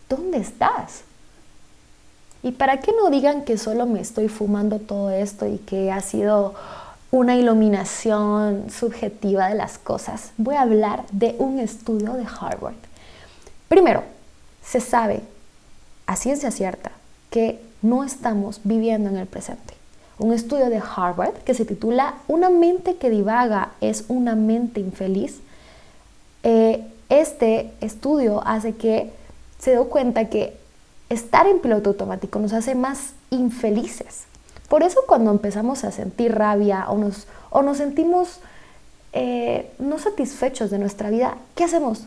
¿dónde 0.09 0.38
estás? 0.38 1.02
Y 2.42 2.52
para 2.52 2.80
que 2.80 2.92
no 2.92 3.11
digan 3.11 3.44
que 3.44 3.59
solo 3.59 3.87
me 3.87 4.00
estoy 4.00 4.28
fumando 4.28 4.78
todo 4.78 5.11
esto 5.11 5.47
y 5.47 5.59
que 5.59 5.90
ha 5.90 6.00
sido 6.00 6.54
una 7.11 7.37
iluminación 7.37 8.71
subjetiva 8.71 9.49
de 9.49 9.54
las 9.54 9.78
cosas, 9.78 10.33
voy 10.37 10.56
a 10.56 10.62
hablar 10.62 11.04
de 11.11 11.35
un 11.38 11.59
estudio 11.59 12.12
de 12.14 12.25
Harvard. 12.25 12.75
Primero, 13.68 14.04
se 14.62 14.80
sabe 14.80 15.23
a 16.06 16.16
ciencia 16.16 16.50
cierta 16.50 16.92
que 17.30 17.61
no 17.83 18.04
estamos 18.04 18.61
viviendo 18.64 19.09
en 19.11 19.16
el 19.16 19.26
presente 19.26 19.75
un 20.18 20.33
estudio 20.33 20.71
de 20.71 20.80
Harvard 20.80 21.35
que 21.44 21.54
se 21.54 21.64
titula 21.64 22.14
Una 22.28 22.50
mente 22.50 22.97
que 22.97 23.11
divaga 23.11 23.71
es 23.80 24.04
una 24.09 24.35
mente 24.35 24.80
infeliz. 24.80 25.40
Eh, 26.42 26.87
este 27.09 27.73
estudio 27.80 28.42
hace 28.47 28.75
que 28.75 29.12
se 29.59 29.73
dio 29.73 29.88
cuenta 29.88 30.26
que 30.26 30.56
estar 31.09 31.47
en 31.47 31.61
piloto 31.61 31.90
automático 31.90 32.38
nos 32.38 32.52
hace 32.52 32.75
más 32.75 33.12
infelices. 33.30 34.25
Por 34.68 34.83
eso 34.83 35.00
cuando 35.06 35.30
empezamos 35.30 35.85
a 35.85 35.92
sentir 35.92 36.35
rabia 36.35 36.87
o 36.88 36.97
nos, 36.97 37.26
o 37.50 37.62
nos 37.62 37.78
sentimos 37.78 38.40
eh, 39.12 39.71
no 39.78 39.99
satisfechos 39.99 40.71
de 40.71 40.78
nuestra 40.78 41.11
vida, 41.11 41.37
¿qué 41.54 41.64
hacemos? 41.64 42.04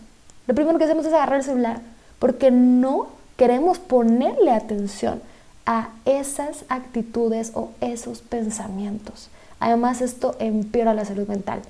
Lo 0.48 0.56
primero 0.56 0.78
que 0.78 0.86
hacemos 0.86 1.06
es 1.06 1.14
agarrar 1.14 1.40
el 1.40 1.46
celular 1.46 1.82
porque 2.20 2.52
no 2.52 3.08
queremos 3.38 3.80
ponerle 3.80 4.52
atención 4.52 5.22
a 5.68 5.90
esas 6.06 6.64
actitudes 6.70 7.52
o 7.54 7.72
esos 7.82 8.22
pensamientos. 8.22 9.28
Además, 9.60 10.02
esto 10.02 10.36
empeora 10.40 10.94
la 10.94 11.06
salud 11.06 11.28
mental. 11.28 11.62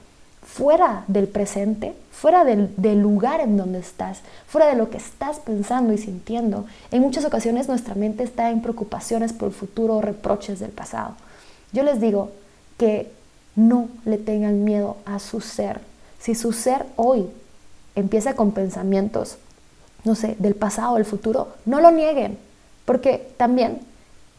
Fuera 0.43 1.03
del 1.07 1.27
presente, 1.27 1.95
fuera 2.11 2.45
del, 2.45 3.01
lugar 3.01 3.41
en 3.41 3.57
donde 3.57 3.79
estás, 3.79 4.19
fuera 4.47 4.67
de 4.67 4.75
lo 4.75 4.89
que 4.89 4.97
estás 4.97 5.39
pensando 5.39 5.91
y 5.93 5.97
sintiendo, 5.97 6.65
en 6.91 7.01
muchas 7.01 7.25
ocasiones 7.25 7.67
nuestra 7.67 7.95
mente 7.95 8.23
está 8.23 8.51
en 8.51 8.61
preocupaciones 8.61 9.33
por 9.33 9.49
el 9.49 9.53
futuro 9.53 9.95
o 9.95 10.01
reproches 10.01 10.59
del 10.59 10.71
pasado. 10.71 11.15
Yo 11.73 11.83
les 11.83 11.99
digo 11.99 12.31
que 12.77 13.11
no 13.55 13.89
le 14.05 14.19
tengan 14.19 14.63
miedo 14.63 14.97
a 15.05 15.19
su 15.19 15.41
ser. 15.41 15.81
Si 16.19 16.35
su 16.35 16.53
ser 16.53 16.85
hoy 16.95 17.25
empieza 17.95 18.35
con 18.35 18.51
pensamientos, 18.51 19.37
no 20.03 20.13
sé, 20.13 20.35
del 20.37 20.55
pasado 20.55 20.93
o 20.93 20.95
del 20.95 21.05
futuro, 21.05 21.49
no 21.65 21.81
lo 21.81 21.91
nieguen, 21.91 22.37
porque 22.87 23.33
también 23.35 23.81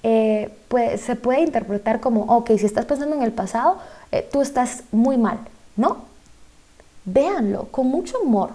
eh, 0.02 0.50
se 0.97 1.17
puede 1.17 1.43
interpretar 1.43 2.00
como, 2.00 2.23
ok, 2.35 2.52
si 2.57 2.64
estás 2.64 2.87
pensando 2.87 3.14
en 3.14 3.23
el 3.23 3.33
pasado, 3.33 3.76
eh, 4.11 4.26
tú 4.33 4.40
estás 4.40 4.85
muy 4.90 5.19
mal. 5.19 5.38
No, 5.76 5.99
véanlo 7.05 7.64
con 7.67 7.88
mucho 7.88 8.17
amor. 8.23 8.52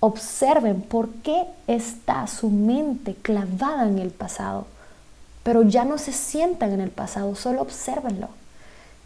Observen 0.00 0.80
por 0.80 1.10
qué 1.16 1.44
está 1.66 2.26
su 2.26 2.48
mente 2.48 3.16
clavada 3.16 3.86
en 3.86 3.98
el 3.98 4.12
pasado, 4.12 4.66
pero 5.42 5.62
ya 5.62 5.84
no 5.84 5.98
se 5.98 6.12
sientan 6.12 6.72
en 6.72 6.80
el 6.80 6.90
pasado, 6.90 7.34
solo 7.34 7.60
observenlo. 7.60 8.28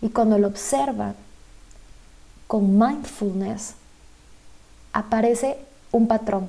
Y 0.00 0.10
cuando 0.10 0.38
lo 0.38 0.46
observan 0.46 1.16
con 2.46 2.78
mindfulness, 2.78 3.74
aparece 4.92 5.58
un 5.90 6.06
patrón 6.06 6.48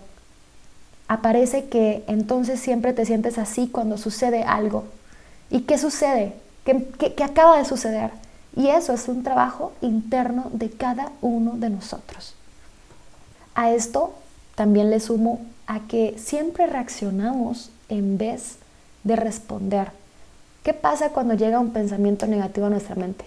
aparece 1.09 1.65
que 1.65 2.03
entonces 2.07 2.59
siempre 2.59 2.93
te 2.93 3.03
sientes 3.03 3.37
así 3.39 3.67
cuando 3.67 3.97
sucede 3.97 4.43
algo. 4.43 4.85
¿Y 5.49 5.61
qué 5.61 5.77
sucede? 5.79 6.35
¿Qué, 6.63 7.23
acaba 7.23 7.57
de 7.57 7.65
suceder? 7.65 8.11
Y 8.55 8.67
eso 8.67 8.93
es 8.93 9.07
un 9.07 9.23
trabajo 9.23 9.73
interno 9.81 10.49
de 10.53 10.69
cada 10.69 11.11
uno 11.21 11.53
de 11.57 11.71
nosotros. 11.71 12.35
A 13.55 13.71
esto 13.71 14.13
también 14.53 14.91
le 14.91 14.99
sumo 14.99 15.41
a 15.65 15.81
que 15.87 16.15
siempre 16.19 16.67
reaccionamos 16.67 17.71
en 17.89 18.19
vez 18.19 18.57
de 19.03 19.15
responder. 19.15 19.91
¿Qué 20.63 20.75
pasa 20.75 21.09
cuando 21.09 21.33
llega 21.33 21.59
un 21.59 21.71
pensamiento 21.71 22.27
negativo 22.27 22.67
a 22.67 22.69
nuestra 22.69 22.93
mente? 22.93 23.25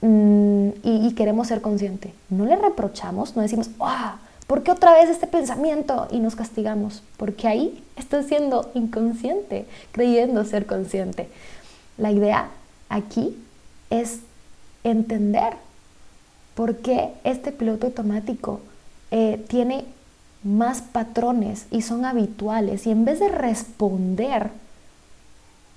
Mm, 0.00 0.70
y, 0.82 1.12
queremos 1.14 1.48
ser 1.48 1.60
consciente. 1.60 2.14
No 2.30 2.46
le 2.46 2.56
reprochamos, 2.56 3.36
no 3.36 3.42
decimos, 3.42 3.68
¡ah! 3.80 4.16
¿Por 4.50 4.64
qué 4.64 4.72
otra 4.72 4.94
vez 4.94 5.08
este 5.08 5.28
pensamiento? 5.28 6.08
Y 6.10 6.18
nos 6.18 6.34
castigamos, 6.34 7.04
porque 7.16 7.46
ahí 7.46 7.84
estoy 7.94 8.24
siendo 8.24 8.68
inconsciente, 8.74 9.64
creyendo 9.92 10.44
ser 10.44 10.66
consciente. 10.66 11.28
La 11.96 12.10
idea 12.10 12.50
aquí 12.88 13.40
es 13.90 14.18
entender 14.82 15.52
por 16.56 16.78
qué 16.78 17.12
este 17.22 17.52
piloto 17.52 17.86
automático 17.86 18.58
eh, 19.12 19.40
tiene 19.46 19.84
más 20.42 20.82
patrones 20.82 21.66
y 21.70 21.82
son 21.82 22.04
habituales. 22.04 22.88
Y 22.88 22.90
en 22.90 23.04
vez 23.04 23.20
de 23.20 23.28
responder, 23.28 24.50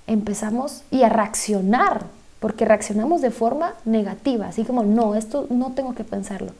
empezamos 0.08 0.82
y 0.90 1.04
a 1.04 1.08
reaccionar, 1.10 2.06
porque 2.40 2.64
reaccionamos 2.64 3.20
de 3.20 3.30
forma 3.30 3.74
negativa, 3.84 4.48
así 4.48 4.64
como, 4.64 4.82
no, 4.82 5.14
esto 5.14 5.46
no 5.48 5.74
tengo 5.74 5.94
que 5.94 6.02
pensarlo. 6.02 6.50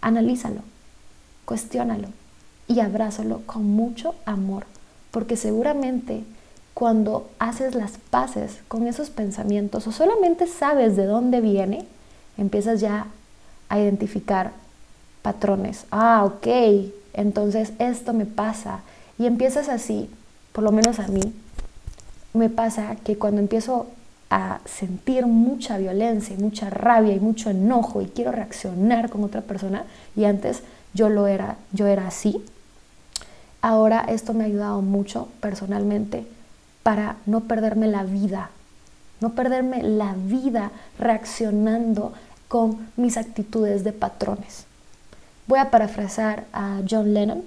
Analízalo 0.00 0.62
cuestiónalo 1.44 2.08
y 2.66 2.80
abrázalo 2.80 3.42
con 3.46 3.64
mucho 3.64 4.14
amor, 4.24 4.64
porque 5.10 5.36
seguramente 5.36 6.24
cuando 6.74 7.30
haces 7.38 7.74
las 7.74 7.98
paces 8.10 8.58
con 8.68 8.86
esos 8.86 9.10
pensamientos 9.10 9.86
o 9.86 9.92
solamente 9.92 10.46
sabes 10.46 10.96
de 10.96 11.06
dónde 11.06 11.40
viene, 11.40 11.86
empiezas 12.36 12.80
ya 12.80 13.06
a 13.68 13.78
identificar 13.78 14.52
patrones. 15.22 15.86
Ah, 15.90 16.24
ok, 16.24 16.46
entonces 17.12 17.72
esto 17.78 18.12
me 18.12 18.26
pasa. 18.26 18.80
Y 19.18 19.26
empiezas 19.26 19.68
así, 19.68 20.10
por 20.52 20.64
lo 20.64 20.72
menos 20.72 20.98
a 20.98 21.06
mí, 21.06 21.20
me 22.32 22.50
pasa 22.50 22.96
que 22.96 23.16
cuando 23.16 23.40
empiezo 23.40 23.86
a 24.28 24.58
sentir 24.64 25.26
mucha 25.26 25.78
violencia 25.78 26.34
y 26.34 26.42
mucha 26.42 26.68
rabia 26.68 27.14
y 27.14 27.20
mucho 27.20 27.50
enojo 27.50 28.02
y 28.02 28.06
quiero 28.06 28.32
reaccionar 28.32 29.08
con 29.08 29.22
otra 29.22 29.42
persona 29.42 29.84
y 30.16 30.24
antes 30.24 30.62
yo 30.94 31.08
lo 31.08 31.26
era, 31.26 31.56
yo 31.72 31.86
era 31.86 32.06
así. 32.06 32.42
Ahora 33.60 34.04
esto 34.08 34.32
me 34.32 34.44
ha 34.44 34.46
ayudado 34.46 34.82
mucho 34.82 35.28
personalmente 35.40 36.26
para 36.82 37.16
no 37.26 37.40
perderme 37.40 37.88
la 37.88 38.04
vida, 38.04 38.50
no 39.20 39.30
perderme 39.30 39.82
la 39.82 40.14
vida 40.14 40.70
reaccionando 40.98 42.12
con 42.48 42.88
mis 42.96 43.16
actitudes 43.16 43.84
de 43.84 43.92
patrones. 43.92 44.66
Voy 45.46 45.58
a 45.58 45.70
parafrasar 45.70 46.44
a 46.52 46.80
John 46.88 47.12
Lennon 47.12 47.42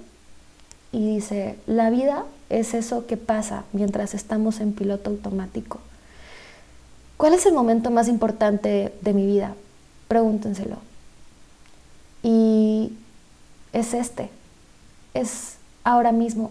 y 0.92 1.14
dice, 1.14 1.58
la 1.66 1.90
vida 1.90 2.24
es 2.50 2.74
eso 2.74 3.06
que 3.06 3.16
pasa 3.16 3.64
mientras 3.72 4.14
estamos 4.14 4.60
en 4.60 4.72
piloto 4.72 5.10
automático. 5.10 5.80
¿Cuál 7.16 7.34
es 7.34 7.46
el 7.46 7.54
momento 7.54 7.90
más 7.90 8.08
importante 8.08 8.94
de 9.00 9.12
mi 9.12 9.26
vida? 9.26 9.54
Pregúntenselo. 10.06 10.76
Y 12.22 12.92
es 13.72 13.94
este, 13.94 14.30
es 15.14 15.56
ahora 15.84 16.12
mismo, 16.12 16.50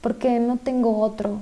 porque 0.00 0.38
no 0.38 0.56
tengo 0.56 1.00
otro. 1.00 1.40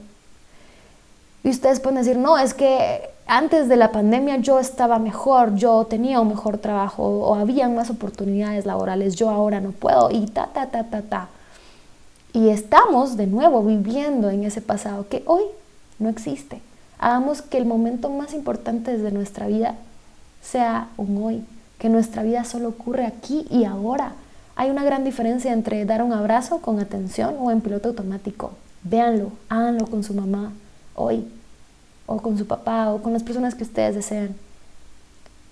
Y 1.45 1.51
ustedes 1.51 1.81
pueden 1.81 1.99
decir, 1.99 2.17
no, 2.17 2.39
es 2.39 2.55
que 2.55 3.03
antes 3.27 3.69
de 3.69 3.77
la 3.77 3.93
pandemia 3.93 4.37
yo 4.37 4.59
estaba 4.59 4.99
mejor, 4.99 5.55
yo 5.57 5.85
tenía 5.85 6.21
un 6.21 6.29
mejor 6.29 6.59
trabajo 6.59 7.03
o 7.03 7.35
había 7.35 7.69
más 7.69 7.91
oportunidades 7.91 8.67
laborales, 8.67 9.17
yo 9.17 9.31
ahora 9.31 9.61
no 9.61 9.73
puedo 9.73 10.11
y 10.11 10.27
ta, 10.27 10.49
ta, 10.53 10.67
ta, 10.67 10.85
ta, 10.85 11.03
ta. 11.03 11.29
Y 12.33 12.51
estamos 12.51 13.17
de 13.17 13.27
nuevo 13.27 13.63
viviendo 13.63 14.31
en 14.31 14.45
ese 14.45 14.61
pasado 14.61 15.09
que 15.09 15.23
hoy 15.27 15.43
no 15.99 16.09
existe. 16.09 16.61
Hagamos 16.99 17.43
que 17.43 17.59
el 17.59 17.67
momento 17.67 18.11
más 18.11 18.35
importante 18.35 18.97
de 18.97 19.11
nuestra 19.11 19.47
vida 19.47 19.75
sea 20.43 20.89
un 20.97 21.23
hoy, 21.23 21.45
que 21.79 21.89
nuestra 21.89 22.23
vida 22.23 22.45
solo 22.45 22.69
ocurre 22.69 23.07
aquí 23.07 23.47
y 23.51 23.65
ahora. 23.65 24.13
Hay 24.57 24.71
una 24.71 24.85
gran 24.85 25.05
diferencia 25.05 25.53
entre 25.53 25.85
dar 25.85 26.03
un 26.03 26.13
abrazo 26.13 26.61
con 26.61 26.81
atención 26.81 27.37
o 27.39 27.51
en 27.51 27.61
piloto 27.61 27.91
automático. 27.91 28.53
Véanlo, 28.83 29.33
háganlo 29.49 29.87
con 29.87 30.03
su 30.03 30.15
mamá 30.15 30.53
hoy, 30.95 31.31
o 32.07 32.17
con 32.19 32.39
su 32.39 32.47
papá, 32.47 32.91
o 32.93 33.03
con 33.03 33.13
las 33.13 33.23
personas 33.23 33.55
que 33.55 33.65
ustedes 33.65 33.95
deseen. 33.95 34.35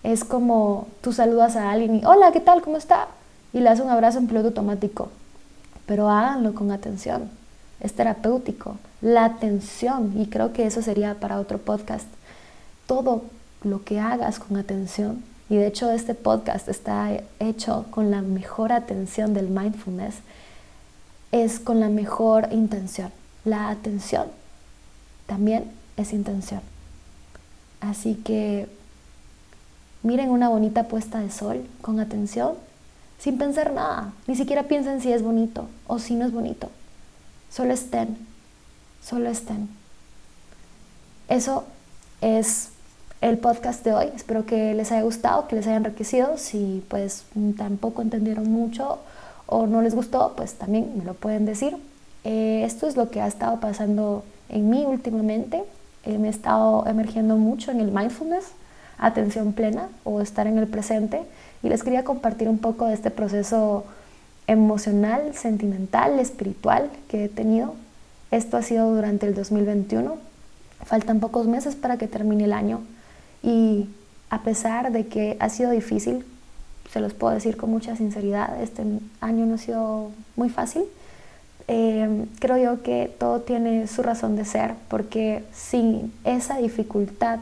Es 0.02 0.24
como 0.24 0.88
tú 1.00 1.12
saludas 1.12 1.56
a 1.56 1.70
alguien 1.70 1.96
y, 1.96 2.04
hola, 2.04 2.32
¿qué 2.32 2.40
tal? 2.40 2.62
¿Cómo 2.62 2.76
está? 2.76 3.08
Y 3.52 3.58
le 3.58 3.64
das 3.64 3.80
un 3.80 3.90
abrazo 3.90 4.18
en 4.18 4.26
piloto 4.26 4.48
automático. 4.48 5.10
Pero 5.86 6.08
háganlo 6.08 6.54
con 6.54 6.72
atención 6.72 7.30
es 7.84 7.92
terapéutico. 7.92 8.76
La 9.00 9.26
atención, 9.26 10.14
y 10.16 10.26
creo 10.26 10.52
que 10.52 10.66
eso 10.66 10.82
sería 10.82 11.20
para 11.20 11.38
otro 11.38 11.58
podcast, 11.58 12.06
todo 12.86 13.22
lo 13.62 13.84
que 13.84 14.00
hagas 14.00 14.38
con 14.38 14.56
atención, 14.56 15.22
y 15.50 15.56
de 15.56 15.66
hecho 15.66 15.90
este 15.90 16.14
podcast 16.14 16.68
está 16.68 17.10
hecho 17.38 17.86
con 17.90 18.10
la 18.10 18.22
mejor 18.22 18.72
atención 18.72 19.34
del 19.34 19.48
mindfulness, 19.48 20.16
es 21.32 21.60
con 21.60 21.80
la 21.80 21.88
mejor 21.88 22.48
intención. 22.52 23.12
La 23.44 23.68
atención 23.68 24.28
también 25.26 25.70
es 25.96 26.12
intención. 26.12 26.60
Así 27.80 28.14
que 28.14 28.68
miren 30.02 30.30
una 30.30 30.48
bonita 30.48 30.84
puesta 30.84 31.18
de 31.20 31.30
sol 31.30 31.66
con 31.82 32.00
atención, 32.00 32.54
sin 33.18 33.36
pensar 33.36 33.72
nada. 33.72 34.12
Ni 34.26 34.36
siquiera 34.36 34.64
piensen 34.64 35.00
si 35.00 35.12
es 35.12 35.22
bonito 35.22 35.68
o 35.86 35.98
si 35.98 36.14
no 36.14 36.24
es 36.24 36.32
bonito. 36.32 36.70
Solo 37.50 37.74
estén, 37.74 38.16
solo 39.02 39.28
estén. 39.28 39.68
Eso 41.28 41.64
es 42.20 42.70
el 43.20 43.38
podcast 43.38 43.84
de 43.84 43.94
hoy. 43.94 44.06
Espero 44.14 44.44
que 44.46 44.74
les 44.74 44.92
haya 44.92 45.02
gustado, 45.02 45.48
que 45.48 45.56
les 45.56 45.66
haya 45.66 45.76
enriquecido. 45.76 46.36
Si 46.36 46.84
pues 46.88 47.24
tampoco 47.56 48.02
entendieron 48.02 48.50
mucho 48.50 48.98
o 49.46 49.66
no 49.66 49.82
les 49.82 49.94
gustó, 49.94 50.34
pues 50.36 50.54
también 50.54 50.92
me 50.96 51.04
lo 51.04 51.14
pueden 51.14 51.46
decir. 51.46 51.76
Eh, 52.24 52.62
esto 52.64 52.86
es 52.86 52.96
lo 52.96 53.10
que 53.10 53.20
ha 53.20 53.26
estado 53.26 53.60
pasando 53.60 54.24
en 54.48 54.70
mí 54.70 54.84
últimamente. 54.86 55.64
Eh, 56.04 56.18
me 56.18 56.28
he 56.28 56.30
estado 56.30 56.86
emergiendo 56.86 57.36
mucho 57.36 57.70
en 57.70 57.80
el 57.80 57.90
mindfulness, 57.90 58.46
atención 58.98 59.52
plena 59.52 59.88
o 60.04 60.20
estar 60.20 60.46
en 60.46 60.58
el 60.58 60.66
presente. 60.66 61.22
Y 61.62 61.68
les 61.68 61.82
quería 61.82 62.04
compartir 62.04 62.48
un 62.48 62.58
poco 62.58 62.86
de 62.86 62.94
este 62.94 63.10
proceso 63.10 63.84
emocional, 64.46 65.34
sentimental, 65.34 66.18
espiritual 66.18 66.90
que 67.08 67.24
he 67.24 67.28
tenido. 67.28 67.74
Esto 68.30 68.56
ha 68.56 68.62
sido 68.62 68.94
durante 68.94 69.26
el 69.26 69.34
2021. 69.34 70.16
Faltan 70.84 71.20
pocos 71.20 71.46
meses 71.46 71.74
para 71.76 71.96
que 71.96 72.08
termine 72.08 72.44
el 72.44 72.52
año 72.52 72.80
y 73.44 73.88
a 74.30 74.42
pesar 74.42 74.90
de 74.90 75.06
que 75.06 75.36
ha 75.38 75.48
sido 75.48 75.70
difícil, 75.70 76.24
se 76.90 77.00
los 77.00 77.14
puedo 77.14 77.34
decir 77.34 77.56
con 77.56 77.70
mucha 77.70 77.94
sinceridad, 77.96 78.60
este 78.62 78.82
año 79.20 79.46
no 79.46 79.54
ha 79.54 79.58
sido 79.58 80.10
muy 80.36 80.48
fácil. 80.48 80.84
Eh, 81.68 82.26
creo 82.40 82.58
yo 82.58 82.82
que 82.82 83.14
todo 83.18 83.40
tiene 83.40 83.86
su 83.86 84.02
razón 84.02 84.36
de 84.36 84.44
ser 84.44 84.74
porque 84.88 85.44
sin 85.52 86.12
esa 86.24 86.58
dificultad 86.58 87.38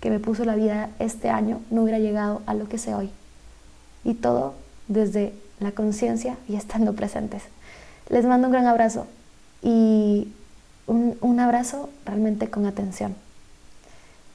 que 0.00 0.10
me 0.10 0.20
puso 0.20 0.44
la 0.44 0.54
vida 0.54 0.90
este 1.00 1.28
año 1.28 1.60
no 1.70 1.82
hubiera 1.82 1.98
llegado 1.98 2.42
a 2.46 2.54
lo 2.54 2.68
que 2.68 2.78
sé 2.78 2.94
hoy. 2.94 3.10
Y 4.04 4.14
todo 4.14 4.54
desde 4.86 5.34
la 5.60 5.72
conciencia 5.72 6.36
y 6.48 6.56
estando 6.56 6.94
presentes. 6.94 7.42
Les 8.08 8.24
mando 8.24 8.48
un 8.48 8.52
gran 8.52 8.66
abrazo 8.66 9.06
y 9.62 10.32
un, 10.86 11.40
abrazo 11.40 11.90
realmente 12.06 12.48
con 12.48 12.64
atención. 12.66 13.14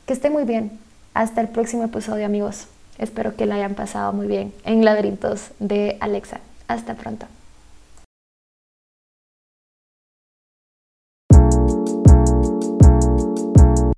Que 0.05 0.13
esté 0.13 0.29
muy 0.29 0.43
bien. 0.43 0.79
Hasta 1.13 1.41
el 1.41 1.49
próximo 1.49 1.83
episodio 1.83 2.25
amigos. 2.25 2.67
Espero 2.97 3.35
que 3.35 3.45
la 3.45 3.55
hayan 3.55 3.75
pasado 3.75 4.13
muy 4.13 4.25
bien 4.25 4.51
en 4.65 4.83
Laberintos 4.83 5.51
de 5.59 5.97
Alexa. 5.99 6.39
Hasta 6.67 6.95
pronto. 6.95 7.27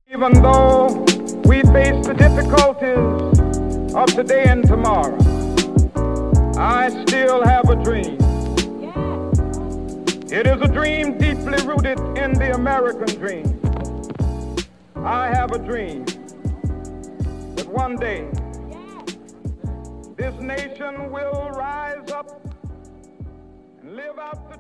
Even 0.08 0.42
though 0.42 1.06
we 1.46 1.62
face 1.72 2.06
the 2.06 2.14
difficulties 2.18 3.94
of 3.94 4.14
today 4.14 4.46
and 4.50 4.68
tomorrow. 4.68 5.18
I 6.58 6.90
still 7.06 7.42
have 7.46 7.70
a 7.70 7.76
dream. 7.76 8.18
It 10.30 10.48
is 10.48 10.62
a 10.62 10.68
dream 10.68 11.18
deeply 11.18 11.66
rooted 11.66 12.00
in 12.18 12.34
the 12.34 12.54
American 12.56 13.18
dream. 13.20 13.60
I 14.98 15.28
have 15.28 15.54
a 15.54 15.60
dream 15.60 16.06
one 17.76 17.98
day 17.98 18.26
this 20.16 20.34
nation 20.40 21.12
will 21.12 21.50
rise 21.52 22.10
up 22.10 22.40
and 23.82 23.98
live 23.98 24.18
out 24.18 24.50
the 24.50 24.58